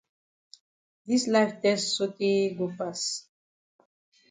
[1.07, 3.01] Dis life tess sotay go pass.